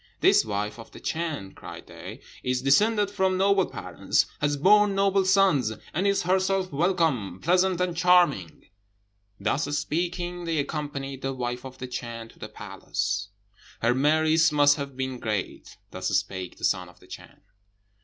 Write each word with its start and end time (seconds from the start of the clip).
'This 0.21 0.43
wife 0.45 0.79
of 0.79 0.89
the 0.89 0.99
Chan,' 0.99 1.51
cried 1.53 1.85
they, 1.85 2.19
'is 2.41 2.63
descended 2.63 3.11
from 3.11 3.37
noble 3.37 3.67
parents, 3.67 4.25
has 4.39 4.57
borne 4.57 4.95
noble 4.95 5.23
sons, 5.23 5.71
and 5.93 6.07
is 6.07 6.23
herself 6.23 6.71
welcome, 6.71 7.39
pleasant, 7.39 7.79
and 7.79 7.95
charming.' 7.95 8.65
Thus 9.39 9.65
speaking, 9.77 10.45
they 10.45 10.57
accompanied 10.57 11.21
the 11.21 11.33
wife 11.35 11.63
of 11.63 11.77
the 11.77 11.85
Chan 11.85 12.29
to 12.29 12.39
the 12.39 12.49
palace." 12.49 13.29
"Her 13.83 13.93
merits 13.93 14.51
must 14.51 14.75
have 14.77 14.97
been 14.97 15.19
great." 15.19 15.77
Thus 15.91 16.07
spake 16.07 16.57
the 16.57 16.63
Son 16.65 16.89
of 16.89 16.99
the 16.99 17.05
Chan. 17.05 17.39